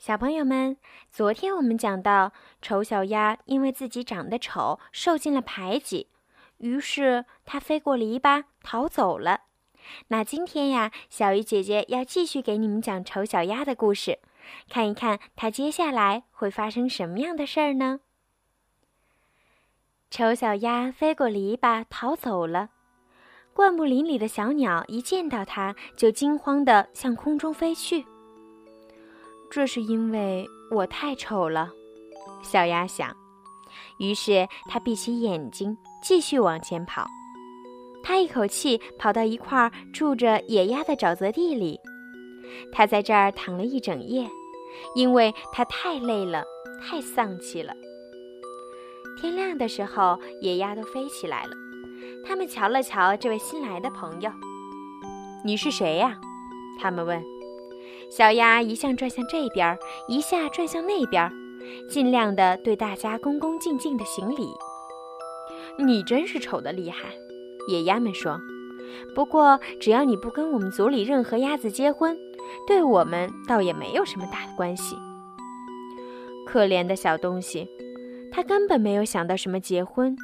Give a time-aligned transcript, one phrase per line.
[0.00, 0.78] 小朋友们，
[1.10, 6.08] 昨天我们讲到，丑小鸭因为自己长得丑，受尽了排挤，
[6.56, 9.42] 于是它飞过篱笆逃走了。
[10.08, 14.20] 那今天呀，小鱼姐姐要继续给你们讲丑小鸭的故事，
[14.70, 18.00] 看一看它接下来会发生什么样的事儿呢？
[20.10, 22.70] 丑小鸭飞过篱笆逃走了，
[23.52, 28.06] 灌木林里的小鸟一见到它，就惊慌的向空中飞去。
[29.50, 31.70] 这是因为我太丑了，
[32.40, 33.14] 小鸭想。
[33.98, 37.06] 于是它闭起眼睛，继续往前跑。
[38.02, 41.78] 它一口气跑到一块住着野鸭的沼泽地里，
[42.72, 44.28] 它在这儿躺了一整夜，
[44.94, 46.44] 因为它太累了，
[46.80, 47.74] 太丧气了。
[49.20, 51.50] 天亮的时候，野鸭都飞起来了。
[52.24, 54.30] 他们瞧了瞧这位新来的朋友
[55.44, 56.18] ：“你是谁呀？”
[56.80, 57.22] 他们问。
[58.10, 59.78] 小鸭一向转向这边，
[60.08, 61.30] 一下转向那边，
[61.88, 64.48] 尽量的对大家恭恭敬敬的行礼。
[65.78, 67.08] 你真是丑的厉害，
[67.68, 68.36] 野鸭们说。
[69.14, 72.18] 不过只要你不跟我们组里任何鸭子结婚，
[72.66, 74.96] 对我们倒也没有什么大的关系。
[76.44, 77.68] 可怜的小东西，
[78.32, 80.16] 他根本没有想到什么结婚，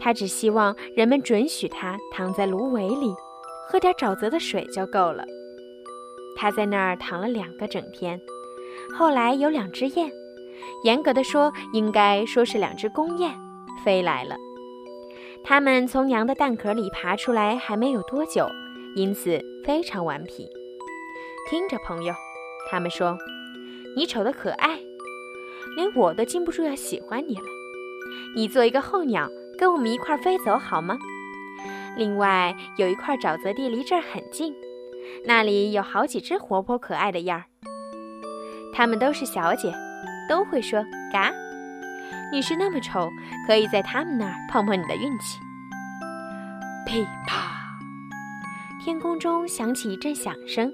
[0.00, 3.14] 他只希望人们准许他躺在芦苇里，
[3.68, 5.24] 喝点沼泽的水就够了。
[6.36, 8.20] 他在那儿躺了两个整天，
[8.96, 10.10] 后来有两只雁，
[10.84, 13.32] 严格的说，应该说是两只公雁，
[13.84, 14.36] 飞来了。
[15.44, 18.48] 它们从娘的蛋壳里爬出来还没有多久，
[18.94, 20.48] 因此非常顽皮。
[21.50, 22.14] 听着，朋友，
[22.70, 23.18] 他们说，
[23.96, 24.78] 你丑得可爱，
[25.76, 27.42] 连我都禁不住要喜欢你了。
[28.36, 30.98] 你做一个候鸟，跟我们一块飞走好吗？
[31.96, 34.54] 另外，有一块沼泽地离这儿很近。
[35.24, 37.44] 那里有好几只活泼可爱的燕儿，
[38.74, 39.72] 它们都是小姐，
[40.28, 41.32] 都会说嘎。
[42.32, 43.10] 你是那么丑，
[43.46, 45.38] 可以在它们那儿碰碰你的运气。
[46.86, 47.78] 噼啪，
[48.84, 50.72] 天空中响起一阵响声，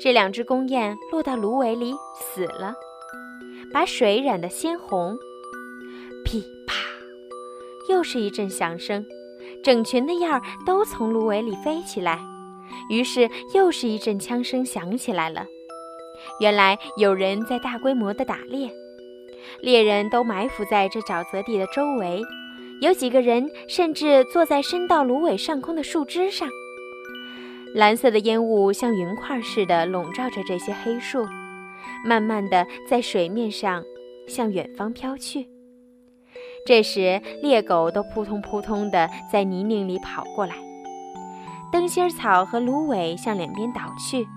[0.00, 2.74] 这两只公雁落到芦苇里死了，
[3.72, 5.16] 把水染得鲜红。
[6.24, 6.74] 噼啪，
[7.88, 9.04] 又是一阵响声，
[9.62, 12.18] 整群的燕儿都从芦苇里飞起来。
[12.88, 15.46] 于是，又是一阵枪声响起来了。
[16.40, 18.70] 原来有人在大规模的打猎，
[19.60, 22.22] 猎人都埋伏在这沼泽地的周围，
[22.80, 26.48] 有几个人甚至坐在伸到芦苇上空的树枝上。
[27.74, 31.26] 蓝色的烟雾像云块似的笼罩着这些黑树，
[32.04, 33.82] 慢慢地在水面上
[34.28, 35.48] 向远方飘去。
[36.64, 40.54] 这时，猎狗都扑通扑通地在泥泞里跑过来。
[41.74, 44.28] 灯芯草和芦苇向两边倒去，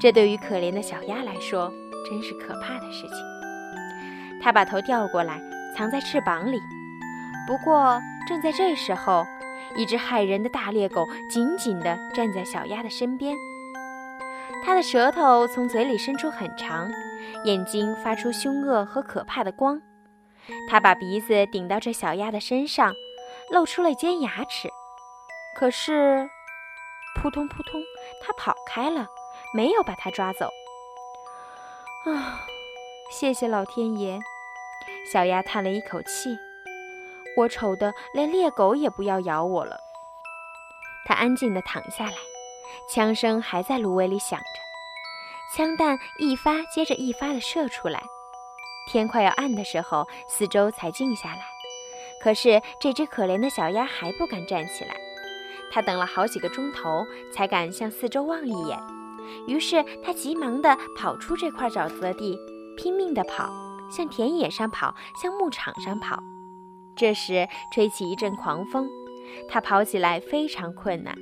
[0.00, 1.72] 这对于可怜的小鸭来说
[2.04, 3.18] 真是可怕的事情。
[4.42, 5.40] 它把头掉过来，
[5.76, 6.58] 藏在翅膀里。
[7.46, 9.24] 不过，正在这时候，
[9.76, 13.36] 一只害人的大猎狗紧紧地站在小鸭的身边。
[14.64, 16.90] 它的舌头从嘴里伸出很长，
[17.44, 19.80] 眼睛发出凶恶和可怕的光。
[20.68, 22.92] 它把鼻子顶到这小鸭的身上，
[23.52, 24.68] 露出了尖牙齿。
[25.56, 26.28] 可是。
[27.22, 27.80] 扑通扑通，
[28.20, 29.06] 它跑开了，
[29.54, 30.50] 没有把它抓走。
[32.04, 32.40] 啊，
[33.12, 34.18] 谢谢老天爷！
[35.10, 36.36] 小鸭叹了一口气。
[37.36, 39.78] 我丑的连猎狗也不要咬我了。
[41.06, 42.16] 它安静地躺下来，
[42.90, 48.02] 枪声还在芦苇里响着，枪弹一发接着一发地射出来。
[48.88, 51.42] 天快要暗的时候，四周才静下来。
[52.20, 54.96] 可是这只可怜的小鸭还不敢站起来。
[55.72, 58.78] 他等了好几个钟头，才敢向四周望一眼。
[59.48, 62.38] 于是他急忙地跑出这块沼泽地，
[62.76, 63.50] 拼命地跑，
[63.90, 66.22] 向田野上跑，向牧场上跑。
[66.94, 68.86] 这时吹起一阵狂风，
[69.48, 71.16] 他跑起来非常困难。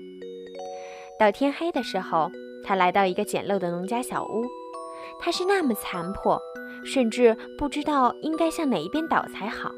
[1.18, 2.28] 到天黑的时候，
[2.64, 4.44] 他来到一个简陋的农家小屋。
[5.18, 6.40] 它是那么残破，
[6.84, 9.70] 甚至不知道应该向哪一边倒才好，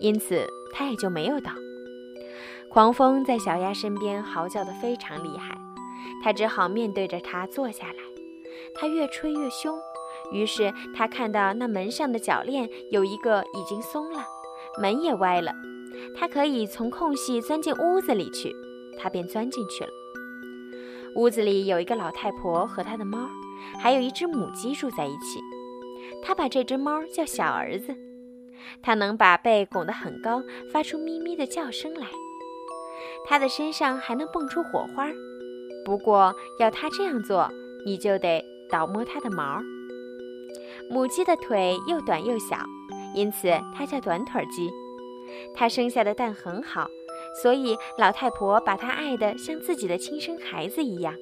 [0.00, 1.50] 因此他也就没有倒。
[2.68, 5.56] 狂风在小鸭身边嚎叫得非常厉害，
[6.22, 7.94] 它只好面对着它坐下来。
[8.74, 9.78] 它越吹越凶，
[10.32, 14.24] 于是它看到那门上的铰链有一个已经松了，
[14.80, 15.52] 门也歪了，
[16.16, 18.52] 它可以从空隙钻进屋子里去。
[18.98, 19.90] 它便钻进去了。
[21.16, 23.28] 屋子里有一个老太婆和她的猫，
[23.80, 25.40] 还有一只母鸡住在一起。
[26.22, 27.94] 它把这只猫叫小儿子，
[28.82, 32.06] 它能把背拱得很高，发出咪咪的叫声来。
[33.26, 35.10] 它的身上还能蹦出火花，
[35.84, 37.50] 不过要它这样做，
[37.84, 39.60] 你就得倒摸它的毛。
[40.90, 42.58] 母鸡的腿又短又小，
[43.14, 44.70] 因此它叫短腿鸡。
[45.54, 46.88] 它生下的蛋很好，
[47.42, 51.14] 所以老太婆把它爱得像自己的亲生孩子一样。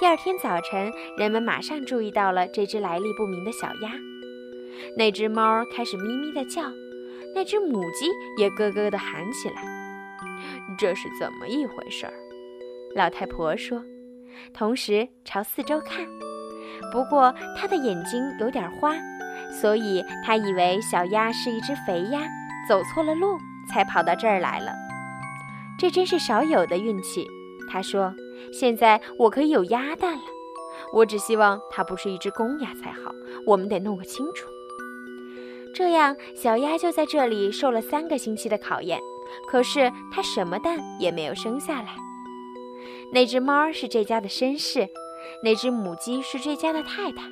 [0.00, 3.92] 第二天早晨，人们马上注意到了这只来历不明的小鸭。
[4.96, 6.62] 那只猫开始咪咪地叫，
[7.34, 8.06] 那只母鸡
[8.38, 9.79] 也咯咯地喊起来。
[10.80, 12.12] 这是怎么一回事儿？
[12.96, 13.84] 老太婆说，
[14.54, 16.06] 同时朝四周看。
[16.90, 18.94] 不过她的眼睛有点花，
[19.60, 22.22] 所以她以为小鸭是一只肥鸭，
[22.66, 23.36] 走错了路
[23.68, 24.72] 才跑到这儿来了。
[25.78, 27.28] 这真是少有的运气，
[27.70, 28.14] 她说。
[28.50, 30.22] 现在我可以有鸭蛋了，
[30.94, 33.12] 我只希望它不是一只公鸭才好。
[33.46, 34.48] 我们得弄个清楚。
[35.74, 38.98] 这样，小鸭就在这里受了三个星期的考验，
[39.48, 41.96] 可是它什么蛋也没有生下来。
[43.12, 44.88] 那只猫是这家的绅士，
[45.42, 47.24] 那只母鸡是这家的太太，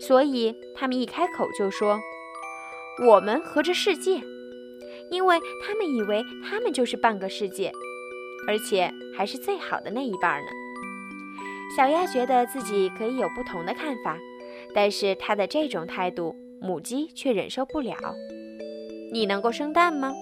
[0.00, 2.00] 所以他们一开口就说
[3.06, 4.20] ：“我们和这世界，
[5.10, 7.72] 因为他们以为他们就是半个世界。”
[8.46, 10.48] 而且还是最好的那一半呢。
[11.76, 14.16] 小鸭觉得自己可以有不同的看法，
[14.74, 17.94] 但是它的这种态度，母鸡却忍受不了。
[19.12, 20.14] 你能够生蛋吗？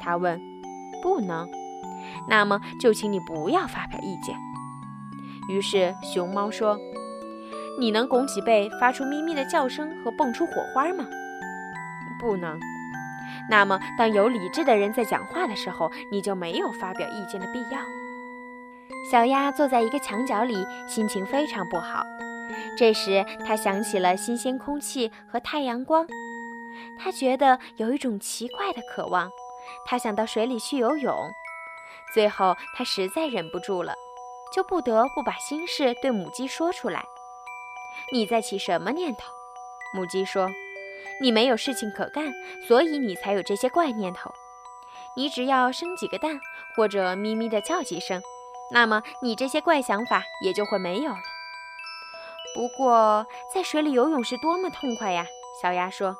[0.00, 0.40] 它问。
[1.02, 1.48] 不能。
[2.28, 4.36] 那么就请你不要发表意见。
[5.48, 6.78] 于是熊猫说
[7.80, 11.04] ：“你能拱起背，发出咪咪的叫声和蹦出火花吗？”
[12.20, 12.58] 不能。
[13.50, 17.80] 那么，当有理智的人在讲话的时候，你就没有发表意见的必要。
[19.10, 22.04] 小鸭坐在一个墙角里，心情非常不好。
[22.78, 26.06] 这时，它想起了新鲜空气和太阳光，
[26.96, 29.28] 它觉得有一种奇怪的渴望。
[29.84, 31.30] 它想到水里去游泳。
[32.14, 33.94] 最后，它实在忍不住了，
[34.54, 37.04] 就不得不把心事对母鸡说出来。
[38.12, 39.32] 你在起什么念头？
[39.94, 40.48] 母鸡说。
[41.20, 42.32] 你没有事情可干，
[42.66, 44.32] 所以你才有这些怪念头。
[45.14, 46.40] 你只要生几个蛋，
[46.74, 48.20] 或者咪咪地叫几声，
[48.72, 51.20] 那么你这些怪想法也就会没有了。
[52.54, 53.24] 不过，
[53.54, 55.26] 在水里游泳是多么痛快呀！
[55.60, 56.16] 小鸭说：“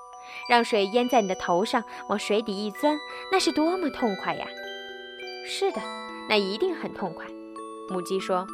[0.48, 2.98] 让水淹在你的头上，往水底一钻，
[3.30, 4.46] 那是多么痛快呀！”
[5.46, 5.80] 是的，
[6.28, 7.26] 那一定很痛快。
[7.90, 8.46] 母鸡说：“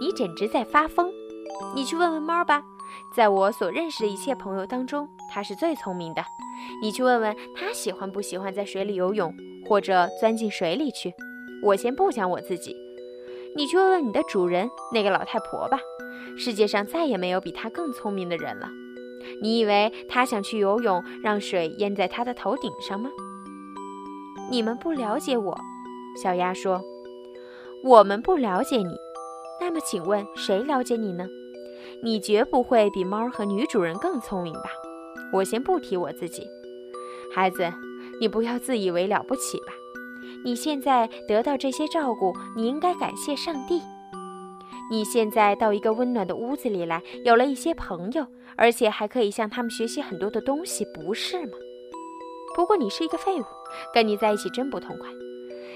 [0.00, 1.10] 你简直在发疯。
[1.74, 2.62] 你去问问猫吧。”
[3.12, 6.22] 在我所认识的一切朋友当中，它是最聪明的。
[6.80, 9.34] 你去问问它喜欢不喜欢在水里游泳，
[9.66, 11.12] 或者钻进水里去。
[11.62, 12.76] 我先不讲我自己。
[13.56, 15.78] 你去问问你的主人，那个老太婆吧。
[16.36, 18.68] 世界上再也没有比她更聪明的人了。
[19.40, 23.10] 你以为他想去游泳，让水淹在他的头顶上吗？
[24.50, 25.58] 你们不了解我，
[26.22, 26.80] 小鸭说。
[27.82, 28.96] 我们不了解你。
[29.60, 31.26] 那么，请问谁了解你呢？
[32.02, 34.70] 你绝不会比猫和女主人更聪明吧？
[35.32, 36.46] 我先不提我自己，
[37.34, 37.72] 孩子，
[38.20, 39.72] 你不要自以为了不起吧？
[40.44, 43.80] 你现在得到这些照顾，你应该感谢上帝。
[44.90, 48.26] 你现在到一个温暖的屋子里来，有了一些朋友，
[48.56, 51.52] 而且还可以向他们学习很多的东西，不是吗？
[52.54, 53.44] 不过你是一个废物，
[53.92, 55.08] 跟你在一起真不痛快。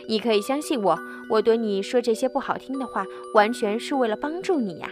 [0.09, 4.91] 你可以相信我，我对你说这些不好听的话，完全是为了帮助你呀。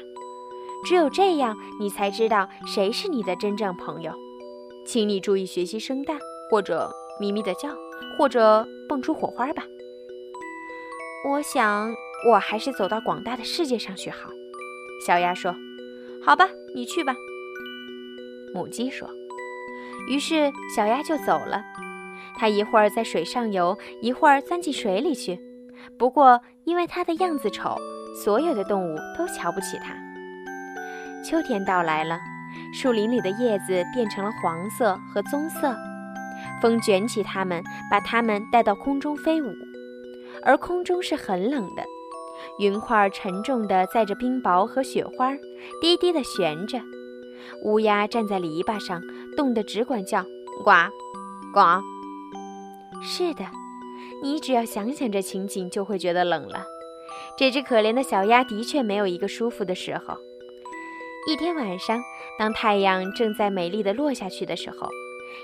[0.85, 4.13] 只有这样，你才知道谁是你的真正朋友。
[4.85, 6.19] 请你注意学习生蛋，
[6.51, 7.71] 或者咪咪的叫，
[8.19, 9.65] 或者蹦出火花吧。
[11.29, 11.93] 我想，
[12.29, 14.31] 我还是走到广大的世界上去好。
[15.07, 15.55] 小鸭说
[16.25, 17.15] ：“好吧，你去吧。”
[18.55, 19.09] 母鸡说。
[20.09, 21.63] 于是小鸭就走了。
[22.39, 25.41] 它一会儿在水上游，一会儿钻进水里去。
[25.99, 27.77] 不过，因为它的样子丑，
[28.23, 29.95] 所有的动物都瞧不起它。
[31.25, 32.19] 秋天到来了，
[32.75, 35.75] 树林里的叶子变成了黄色和棕色，
[36.61, 39.47] 风卷起它们，把它们带到空中飞舞。
[40.45, 41.83] 而空中是很冷的，
[42.59, 45.33] 云块沉重地载着冰雹和雪花，
[45.81, 46.81] 低低地悬着。
[47.63, 49.01] 乌鸦站在篱笆上，
[49.37, 50.23] 冻得只管叫
[50.65, 50.71] 呱
[51.53, 51.83] 呱。
[53.03, 53.45] 是的，
[54.23, 56.65] 你只要想想这情景，就会觉得冷了。
[57.39, 60.17] 这只可怜的小鸭的确没有一个舒服的时候。
[61.29, 62.01] 一天晚上，
[62.39, 64.89] 当太阳正在美丽的落下去的时候，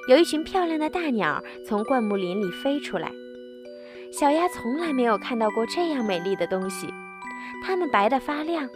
[0.09, 3.13] 有一群漂亮的大鸟从灌木林里飞出来。
[4.13, 6.87] 小鸭从来没有看到过这样美丽的东西，
[7.65, 8.69] 它们白得发亮，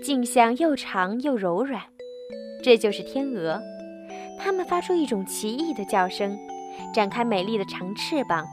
[0.00, 1.82] 颈项又长又柔软。
[2.62, 3.60] 这就是天鹅，
[4.38, 6.38] 它们发出一种奇异的叫声，
[6.94, 8.46] 展开美丽的长翅膀，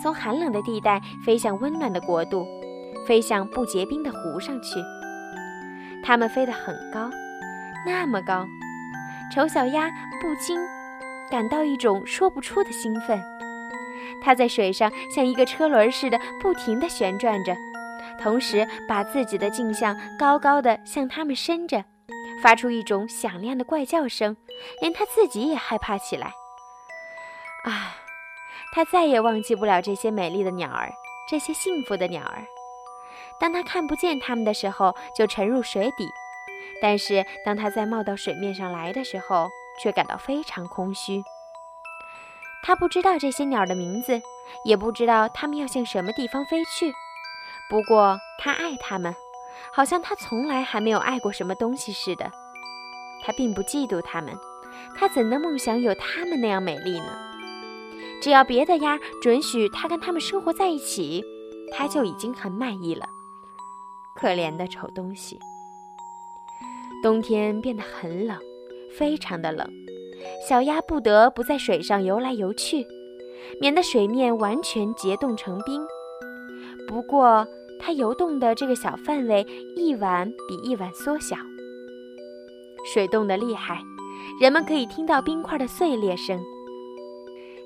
[0.00, 2.46] 从寒冷的地带飞向温暖的国度，
[3.04, 4.80] 飞向不结冰的湖上去。
[6.04, 7.10] 它们飞得很高，
[7.84, 8.46] 那么高，
[9.34, 10.56] 丑小鸭不禁
[11.28, 13.20] 感到一种说不出的兴奋。
[14.22, 17.56] 它在水上像一个车轮似的不停地旋转着，
[18.20, 21.84] 同时把自己的镜像高高的向它们伸着，
[22.42, 24.36] 发出一种响亮的怪叫声，
[24.80, 26.32] 连它自己也害怕起来。
[27.64, 27.96] 啊，
[28.72, 30.90] 它再也忘记不了这些美丽的鸟儿，
[31.28, 32.44] 这些幸福的鸟儿。
[33.40, 36.08] 当它看不见它们的时候，就沉入水底。
[36.80, 39.48] 但是，当他再冒到水面上来的时候，
[39.80, 41.22] 却感到非常空虚。
[42.62, 44.20] 他不知道这些鸟的名字，
[44.64, 46.92] 也不知道它们要向什么地方飞去。
[47.68, 49.14] 不过，他爱它们，
[49.72, 52.30] 好像他从来还没有爱过什么东西似的。
[53.24, 54.36] 他并不嫉妒它们，
[54.96, 57.06] 他怎能梦想有它们那样美丽呢？
[58.20, 61.24] 只要别的鸭准许他跟它们生活在一起，
[61.72, 63.06] 他就已经很满意了。
[64.14, 65.40] 可怜的丑东西。
[67.02, 68.38] 冬天变得很冷，
[68.96, 69.68] 非常的冷，
[70.46, 72.86] 小鸭不得不在水上游来游去，
[73.60, 75.84] 免得水面完全结冻成冰。
[76.88, 77.46] 不过，
[77.80, 81.36] 它游动的这个小范围一晚比一晚缩小。
[82.84, 83.80] 水冻得厉害，
[84.40, 86.40] 人们可以听到冰块的碎裂声。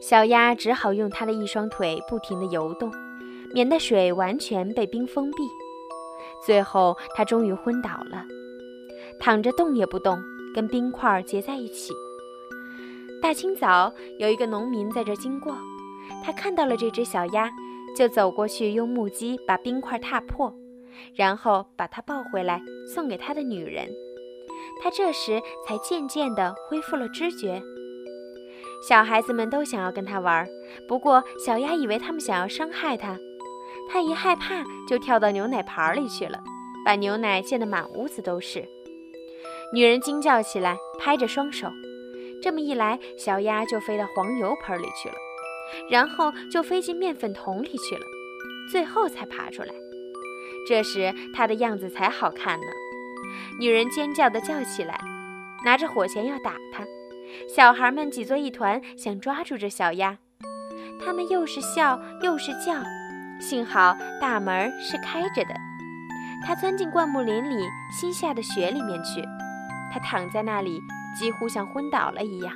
[0.00, 2.92] 小鸭只好用它的一双腿不停地游动，
[3.54, 5.38] 免得水完全被冰封闭。
[6.44, 8.24] 最后，它终于昏倒了。
[9.18, 10.18] 躺着动也不动，
[10.54, 11.94] 跟冰块结在一起。
[13.26, 15.52] 大清早，有一个农民在这经过，
[16.24, 17.50] 他看到了这只小鸭，
[17.96, 20.54] 就走过去用木屐把冰块踏破，
[21.12, 22.62] 然后把它抱回来
[22.94, 23.88] 送给他的女人。
[24.80, 27.60] 他这时才渐渐地恢复了知觉。
[28.88, 30.46] 小孩子们都想要跟他玩，
[30.86, 33.18] 不过小鸭以为他们想要伤害它，
[33.90, 36.38] 它一害怕就跳到牛奶盘里去了，
[36.84, 38.64] 把牛奶溅得满屋子都是。
[39.74, 41.68] 女人惊叫起来，拍着双手。
[42.46, 45.16] 这么一来，小鸭就飞到黄油盆里去了，
[45.90, 48.06] 然后就飞进面粉桶里去了，
[48.70, 49.74] 最后才爬出来。
[50.68, 52.66] 这时，它的样子才好看呢。
[53.58, 54.96] 女人尖叫地叫起来，
[55.64, 56.84] 拿着火钳要打它。
[57.52, 60.18] 小孩们挤作一团，想抓住这小鸭。
[61.04, 62.74] 他们又是笑又是叫。
[63.40, 65.54] 幸好大门是开着的，
[66.46, 69.20] 它钻进灌木林里新下的雪里面去。
[69.92, 70.80] 他躺在那里，
[71.18, 72.52] 几乎像昏倒了一样。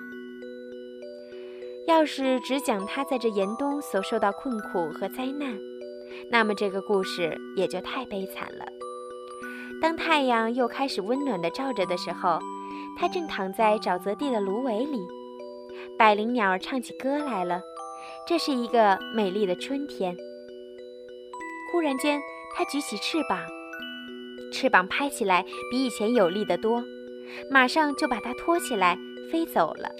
[1.87, 5.59] 要是只讲他在这严冬所受到困苦和灾难，
[6.31, 8.64] 那么这个故事也就太悲惨了。
[9.83, 12.38] 当太阳又开始温暖地照着的时候，
[12.99, 15.00] 他正躺在沼泽地的芦苇里，
[15.99, 17.62] 百灵鸟唱起歌来了。
[18.26, 20.17] 这是一个美丽的春天。
[21.73, 22.21] 忽然间，
[22.55, 23.40] 它举起翅膀，
[24.52, 26.85] 翅膀拍起来比以前有力得多。
[27.51, 28.97] 马上就把它托起来
[29.31, 29.91] 飞走了。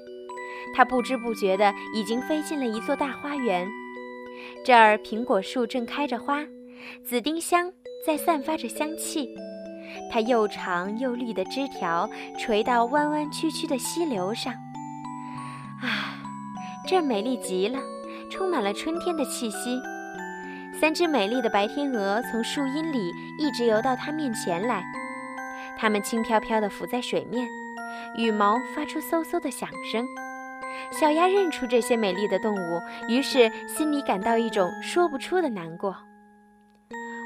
[0.75, 3.69] 它不知不觉地已经飞进了一座大花园，
[4.65, 6.45] 这儿苹果树正开着花，
[7.05, 7.73] 紫丁香
[8.07, 9.29] 在散发着香气。
[10.13, 12.09] 它又长又绿的枝条
[12.39, 14.53] 垂到弯弯曲曲的溪流上。
[15.83, 16.15] 啊，
[16.87, 17.81] 这美丽极了，
[18.31, 19.81] 充满了春天的气息。
[20.79, 24.85] 三只美丽的白天鹅从树荫里一直游到它面前来。
[25.81, 27.49] 它们轻飘飘地浮在水面，
[28.15, 30.07] 羽毛发出嗖嗖的响声。
[30.93, 35.97] 小鸭认出这些美丽的动物，于是心里感到一种说不出的难过。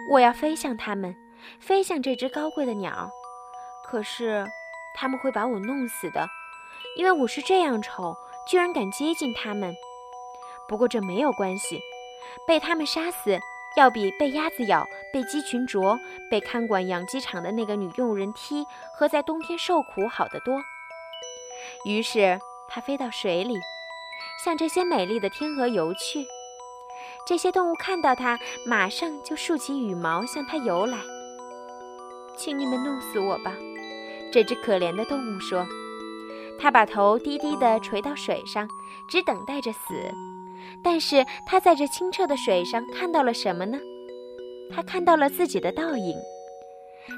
[0.08, 1.16] 我要飞向它们，
[1.58, 3.10] 飞向这只高贵的鸟，
[3.86, 4.46] 可是
[4.96, 6.24] 它们会把我弄死的，
[6.96, 8.14] 因为我是这样丑，
[8.46, 9.74] 居然敢接近它们。
[10.68, 11.80] 不过这没有关系，
[12.46, 13.36] 被它们杀死。
[13.76, 15.98] 要比被鸭子咬、被鸡群啄、
[16.30, 18.64] 被看管养鸡场的那个女佣人踢
[18.96, 20.60] 和在冬天受苦好得多。
[21.84, 22.38] 于是
[22.68, 23.54] 它飞到水里，
[24.44, 26.26] 向这些美丽的天鹅游去。
[27.26, 30.98] 这些动物看到它，马上就竖起羽毛向它游来。
[32.36, 33.54] 请你们弄死我吧！
[34.32, 35.66] 这只可怜的动物说。
[36.58, 38.68] 它把头低低地垂到水上，
[39.08, 40.12] 只等待着死。
[40.82, 43.78] 但是他在这清澈的水上看到了什么呢？
[44.74, 46.16] 他看到了自己的倒影，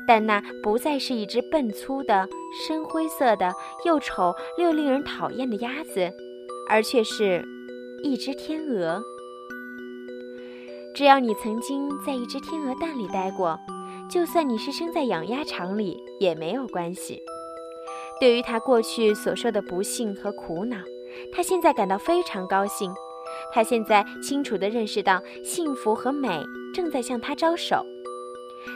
[0.07, 2.29] 但那不再是一只笨粗的、
[2.67, 6.13] 深灰色的、又丑又令人讨厌的鸭子，
[6.69, 7.45] 而却是
[8.03, 9.03] 一只天鹅。
[10.95, 13.59] 只要你曾经在一只天鹅蛋里待过，
[14.11, 17.23] 就算你是生在养鸭场里也没有关系。
[18.19, 20.79] 对于他过去所受的不幸和苦恼，
[21.33, 22.93] 他现在感到非常高兴。
[23.53, 26.43] 他现在清楚地认识到，幸福和美
[26.75, 27.85] 正在向他招手。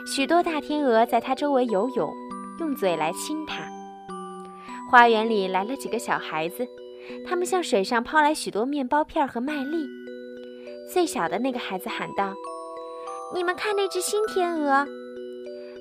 [0.07, 2.12] 许多大天鹅在他周围游泳，
[2.61, 3.69] 用嘴来亲他。
[4.90, 6.67] 花园里来了几个小孩子，
[7.26, 9.87] 他们向水上抛来许多面包片和麦粒。
[10.93, 12.35] 最小的那个孩子喊道
[13.35, 14.87] ：“你们看那只新天鹅！”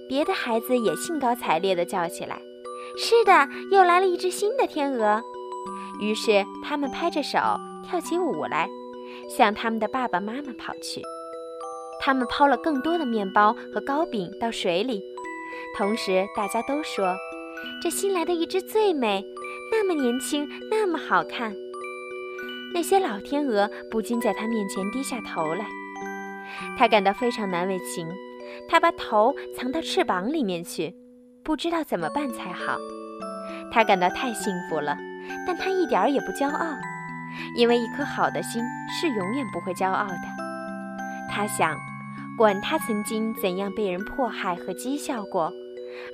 [0.08, 2.40] 别的孩子也兴高采烈地叫起来
[2.98, 5.22] ：“是的，又来了一只新的天鹅！”
[6.02, 7.38] 于是他们拍着手
[7.90, 8.70] 跳起舞来，
[9.28, 11.02] 向他们的爸爸妈妈跑去。
[12.00, 15.02] 他们抛了更多的面包和糕饼到水里，
[15.76, 17.16] 同时大家都说
[17.82, 19.26] ：“这新来的一只最美，
[19.72, 21.54] 那么年轻，那么好看。”
[22.74, 25.66] 那些老天鹅不禁在他面前低下头来，
[26.78, 28.08] 他感到非常难为情，
[28.70, 30.96] 他把头藏到翅膀里面去，
[31.44, 32.78] 不知道怎么办才好。
[33.72, 34.96] 他感到太幸福了，
[35.48, 36.78] 但他一点儿也不骄傲，
[37.56, 38.64] 因为一颗好的心
[39.00, 40.16] 是永远不会骄傲的。
[41.32, 41.78] 他想，
[42.38, 45.54] 管他曾经怎样被人迫害和讥笑过，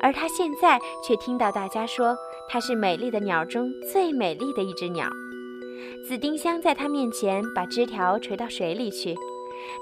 [0.01, 2.17] 而他现在却听到大家说
[2.49, 5.09] 他是美丽的鸟中最美丽的一只鸟。
[6.07, 9.15] 紫丁香在他面前把枝条垂到水里去，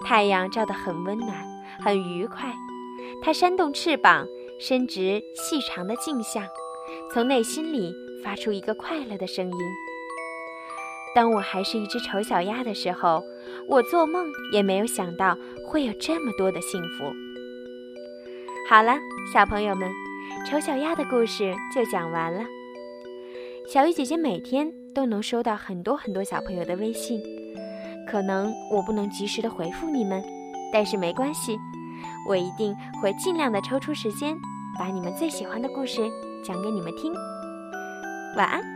[0.05, 1.35] 太阳照得很温暖，
[1.83, 2.53] 很愉快。
[3.21, 4.25] 它扇动翅膀，
[4.59, 6.45] 伸直细长的颈项，
[7.11, 9.57] 从内心里发出一个快乐的声音。
[11.15, 13.23] 当我还是一只丑小鸭的时候，
[13.67, 17.05] 我做梦也没有想到会有这么多的幸福。
[18.69, 18.95] 好了，
[19.33, 19.91] 小朋友们，
[20.49, 22.43] 丑小鸭的故事就讲完了。
[23.67, 24.73] 小鱼姐姐每天。
[24.93, 27.19] 都能收到很多很多小朋友的微信，
[28.07, 30.23] 可能我不能及时的回复你们，
[30.71, 31.57] 但是没关系，
[32.29, 34.37] 我一定会尽量的抽出时间，
[34.77, 36.07] 把你们最喜欢的故事
[36.45, 37.11] 讲给你们听。
[38.37, 38.72] 晚安。